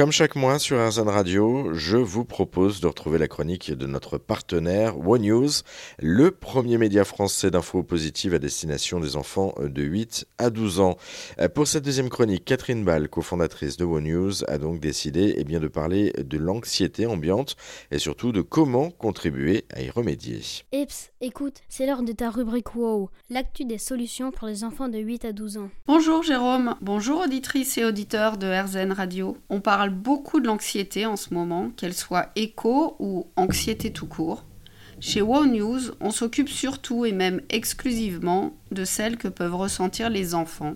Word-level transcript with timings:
Comme 0.00 0.12
chaque 0.12 0.34
mois 0.34 0.58
sur 0.58 0.78
RZN 0.78 1.10
Radio, 1.10 1.74
je 1.74 1.98
vous 1.98 2.24
propose 2.24 2.80
de 2.80 2.86
retrouver 2.86 3.18
la 3.18 3.28
chronique 3.28 3.70
de 3.70 3.86
notre 3.86 4.16
partenaire 4.16 4.98
One 5.06 5.20
News, 5.20 5.50
le 5.98 6.30
premier 6.30 6.78
média 6.78 7.04
français 7.04 7.50
d'infos 7.50 7.82
positives 7.82 8.32
à 8.32 8.38
destination 8.38 8.98
des 8.98 9.16
enfants 9.16 9.52
de 9.62 9.82
8 9.82 10.26
à 10.38 10.48
12 10.48 10.80
ans. 10.80 10.96
Pour 11.54 11.66
cette 11.66 11.84
deuxième 11.84 12.08
chronique, 12.08 12.46
Catherine 12.46 12.82
Ball, 12.82 13.10
cofondatrice 13.10 13.76
de 13.76 13.84
One 13.84 14.04
News, 14.04 14.42
a 14.48 14.56
donc 14.56 14.80
décidé 14.80 15.34
eh 15.36 15.44
bien, 15.44 15.60
de 15.60 15.68
parler 15.68 16.14
de 16.16 16.38
l'anxiété 16.38 17.04
ambiante 17.04 17.56
et 17.90 17.98
surtout 17.98 18.32
de 18.32 18.40
comment 18.40 18.90
contribuer 18.90 19.66
à 19.74 19.82
y 19.82 19.90
remédier. 19.90 20.40
Eps, 20.72 21.10
écoute, 21.20 21.56
c'est 21.68 21.84
l'heure 21.84 22.04
de 22.04 22.12
ta 22.12 22.30
rubrique 22.30 22.74
WOW, 22.74 23.10
l'actu 23.28 23.66
des 23.66 23.76
solutions 23.76 24.30
pour 24.30 24.48
les 24.48 24.64
enfants 24.64 24.88
de 24.88 24.96
8 24.98 25.26
à 25.26 25.32
12 25.32 25.58
ans. 25.58 25.68
Bonjour 25.86 26.22
Jérôme, 26.22 26.74
bonjour 26.80 27.20
auditrices 27.20 27.76
et 27.76 27.84
auditeurs 27.84 28.38
de 28.38 28.46
RZN 28.46 28.92
Radio. 28.92 29.36
On 29.50 29.60
parle 29.60 29.89
beaucoup 29.90 30.40
de 30.40 30.46
l'anxiété 30.46 31.06
en 31.06 31.16
ce 31.16 31.34
moment, 31.34 31.70
qu'elle 31.76 31.94
soit 31.94 32.30
écho 32.36 32.96
ou 32.98 33.26
anxiété 33.36 33.92
tout 33.92 34.06
court. 34.06 34.44
Chez 35.02 35.22
Wow 35.22 35.46
News, 35.46 35.80
on 36.00 36.10
s'occupe 36.10 36.50
surtout 36.50 37.06
et 37.06 37.12
même 37.12 37.40
exclusivement 37.48 38.54
de 38.70 38.84
celles 38.84 39.16
que 39.16 39.28
peuvent 39.28 39.54
ressentir 39.54 40.10
les 40.10 40.34
enfants 40.34 40.74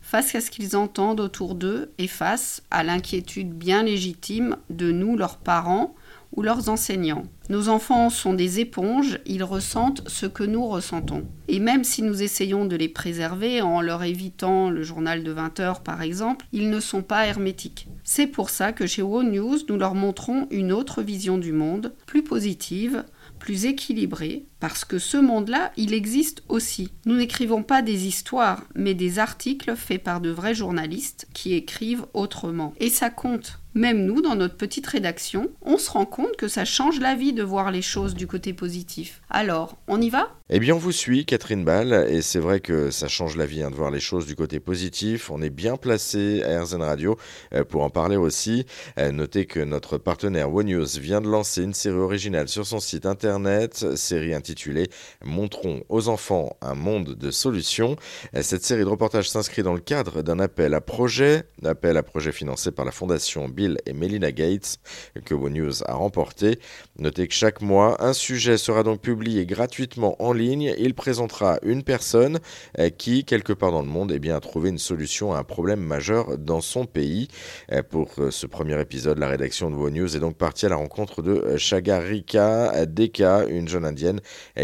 face 0.00 0.34
à 0.34 0.40
ce 0.40 0.50
qu'ils 0.50 0.78
entendent 0.78 1.20
autour 1.20 1.54
d'eux 1.54 1.92
et 1.98 2.06
face 2.06 2.62
à 2.70 2.82
l'inquiétude 2.82 3.52
bien 3.52 3.82
légitime 3.82 4.56
de 4.70 4.92
nous, 4.92 5.18
leurs 5.18 5.36
parents, 5.36 5.94
ou 6.36 6.42
leurs 6.42 6.68
enseignants. 6.68 7.24
Nos 7.48 7.68
enfants 7.68 8.10
sont 8.10 8.34
des 8.34 8.60
éponges, 8.60 9.18
ils 9.26 9.44
ressentent 9.44 10.02
ce 10.08 10.26
que 10.26 10.44
nous 10.44 10.66
ressentons. 10.66 11.24
Et 11.48 11.60
même 11.60 11.84
si 11.84 12.02
nous 12.02 12.22
essayons 12.22 12.66
de 12.66 12.76
les 12.76 12.88
préserver 12.88 13.62
en 13.62 13.80
leur 13.80 14.02
évitant 14.02 14.68
le 14.70 14.82
journal 14.82 15.22
de 15.22 15.32
20 15.32 15.60
heures 15.60 15.82
par 15.82 16.02
exemple, 16.02 16.46
ils 16.52 16.70
ne 16.70 16.80
sont 16.80 17.02
pas 17.02 17.26
hermétiques. 17.26 17.88
C'est 18.04 18.26
pour 18.26 18.50
ça 18.50 18.72
que 18.72 18.86
chez 18.86 19.02
Wow 19.02 19.22
News, 19.22 19.58
nous 19.68 19.76
leur 19.76 19.94
montrons 19.94 20.46
une 20.50 20.72
autre 20.72 21.02
vision 21.02 21.38
du 21.38 21.52
monde, 21.52 21.94
plus 22.06 22.22
positive, 22.22 23.04
plus 23.38 23.66
équilibrée, 23.66 24.46
parce 24.60 24.84
que 24.84 24.98
ce 24.98 25.16
monde-là, 25.16 25.72
il 25.76 25.94
existe 25.94 26.42
aussi. 26.48 26.90
Nous 27.04 27.16
n'écrivons 27.16 27.62
pas 27.62 27.82
des 27.82 28.06
histoires, 28.06 28.64
mais 28.74 28.94
des 28.94 29.18
articles 29.18 29.76
faits 29.76 30.02
par 30.02 30.20
de 30.20 30.30
vrais 30.30 30.54
journalistes 30.54 31.28
qui 31.32 31.54
écrivent 31.54 32.06
autrement. 32.14 32.74
Et 32.80 32.90
ça 32.90 33.10
compte. 33.10 33.60
Même 33.76 34.06
nous, 34.06 34.22
dans 34.22 34.36
notre 34.36 34.56
petite 34.56 34.86
rédaction, 34.86 35.50
on 35.60 35.76
se 35.76 35.90
rend 35.90 36.06
compte 36.06 36.34
que 36.38 36.48
ça 36.48 36.64
change 36.64 36.98
la 36.98 37.14
vie 37.14 37.34
de 37.34 37.42
voir 37.42 37.70
les 37.70 37.82
choses 37.82 38.14
du 38.14 38.26
côté 38.26 38.54
positif. 38.54 39.20
Alors, 39.28 39.76
on 39.86 40.00
y 40.00 40.08
va? 40.08 40.30
Eh 40.48 40.60
bien, 40.60 40.76
on 40.76 40.78
vous 40.78 40.92
suit, 40.92 41.26
Catherine 41.26 41.62
Ball, 41.62 42.06
et 42.08 42.22
c'est 42.22 42.38
vrai 42.38 42.60
que 42.60 42.90
ça 42.90 43.06
change 43.06 43.36
la 43.36 43.44
vie 43.44 43.62
hein, 43.62 43.70
de 43.70 43.74
voir 43.74 43.90
les 43.90 44.00
choses 44.00 44.24
du 44.26 44.34
côté 44.34 44.60
positif. 44.60 45.28
On 45.30 45.42
est 45.42 45.50
bien 45.50 45.76
placé 45.76 46.42
à 46.44 46.62
RZN 46.62 46.82
Radio 46.82 47.18
euh, 47.52 47.64
pour 47.64 47.82
en 47.82 47.90
parler 47.90 48.16
aussi. 48.16 48.64
Euh, 48.98 49.12
notez 49.12 49.44
que 49.44 49.60
notre 49.60 49.98
partenaire 49.98 50.48
News 50.48 50.86
vient 50.98 51.20
de 51.20 51.28
lancer 51.28 51.62
une 51.62 51.74
série 51.74 51.98
originale 51.98 52.48
sur 52.48 52.64
son 52.64 52.80
site 52.80 53.04
internet, 53.04 53.96
série 53.96 54.32
intitulée 54.34 54.88
Montrons 55.22 55.82
aux 55.90 56.08
enfants 56.08 56.56
un 56.62 56.74
monde 56.74 57.14
de 57.14 57.30
solutions. 57.30 57.96
Euh, 58.34 58.42
cette 58.42 58.64
série 58.64 58.84
de 58.84 58.88
reportages 58.88 59.28
s'inscrit 59.28 59.64
dans 59.64 59.74
le 59.74 59.80
cadre 59.80 60.22
d'un 60.22 60.38
appel 60.38 60.72
à 60.72 60.80
projet, 60.80 61.42
appel 61.64 61.96
à 61.98 62.04
projet 62.04 62.32
financé 62.32 62.70
par 62.70 62.86
la 62.86 62.92
Fondation 62.92 63.48
Bill 63.48 63.65
et 63.86 63.92
Melina 63.92 64.32
Gates 64.32 64.78
que 65.24 65.34
News 65.34 65.82
a 65.84 65.94
remporté. 65.94 66.58
Notez 66.98 67.28
que 67.28 67.34
chaque 67.34 67.60
mois, 67.60 68.02
un 68.02 68.12
sujet 68.12 68.56
sera 68.56 68.82
donc 68.82 69.00
publié 69.00 69.46
gratuitement 69.46 70.16
en 70.22 70.32
ligne. 70.32 70.74
Il 70.78 70.94
présentera 70.94 71.58
une 71.62 71.82
personne 71.82 72.38
euh, 72.78 72.90
qui, 72.90 73.24
quelque 73.24 73.52
part 73.52 73.72
dans 73.72 73.82
le 73.82 73.88
monde, 73.88 74.12
eh 74.12 74.18
bien, 74.18 74.36
a 74.36 74.40
trouvé 74.40 74.70
une 74.70 74.78
solution 74.78 75.32
à 75.32 75.38
un 75.38 75.44
problème 75.44 75.80
majeur 75.80 76.38
dans 76.38 76.60
son 76.60 76.86
pays. 76.86 77.28
Euh, 77.72 77.82
pour 77.82 78.10
euh, 78.18 78.30
ce 78.30 78.46
premier 78.46 78.80
épisode, 78.80 79.18
la 79.18 79.28
rédaction 79.28 79.70
de 79.70 79.76
News 79.90 80.16
est 80.16 80.20
donc 80.20 80.36
partie 80.36 80.66
à 80.66 80.68
la 80.68 80.76
rencontre 80.76 81.22
de 81.22 81.56
Shagarika 81.56 82.86
Deka, 82.86 83.46
une 83.48 83.68
jeune 83.68 83.84
indienne 83.84 84.20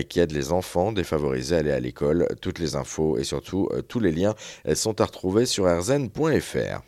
qui 0.08 0.20
aide 0.20 0.32
les 0.32 0.52
enfants 0.52 0.92
défavorisés 0.92 1.56
à 1.56 1.58
aller 1.58 1.70
à 1.70 1.80
l'école. 1.80 2.26
Toutes 2.40 2.58
les 2.58 2.76
infos 2.76 3.18
et 3.18 3.24
surtout 3.24 3.68
tous 3.88 4.00
les 4.00 4.12
liens 4.12 4.34
sont 4.74 5.00
à 5.00 5.04
retrouver 5.04 5.46
sur 5.46 5.64
rzn.fr. 5.66 6.82